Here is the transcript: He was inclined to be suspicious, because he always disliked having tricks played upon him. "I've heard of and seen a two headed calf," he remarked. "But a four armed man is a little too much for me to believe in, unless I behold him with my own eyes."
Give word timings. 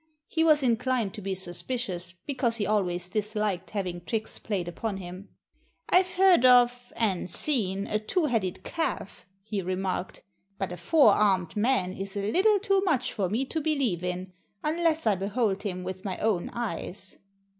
He 0.27 0.43
was 0.43 0.63
inclined 0.63 1.13
to 1.13 1.21
be 1.21 1.35
suspicious, 1.35 2.15
because 2.25 2.55
he 2.57 2.65
always 2.65 3.07
disliked 3.07 3.69
having 3.69 4.03
tricks 4.03 4.39
played 4.39 4.67
upon 4.67 4.97
him. 4.97 5.29
"I've 5.89 6.15
heard 6.15 6.43
of 6.43 6.91
and 6.95 7.29
seen 7.29 7.85
a 7.85 7.99
two 7.99 8.25
headed 8.25 8.63
calf," 8.63 9.27
he 9.43 9.61
remarked. 9.61 10.23
"But 10.57 10.71
a 10.71 10.77
four 10.77 11.11
armed 11.13 11.55
man 11.55 11.93
is 11.93 12.17
a 12.17 12.31
little 12.31 12.57
too 12.57 12.81
much 12.83 13.13
for 13.13 13.29
me 13.29 13.45
to 13.45 13.61
believe 13.61 14.03
in, 14.03 14.33
unless 14.63 15.05
I 15.05 15.13
behold 15.13 15.61
him 15.61 15.83
with 15.83 16.03
my 16.03 16.17
own 16.17 16.49
eyes." 16.51 17.19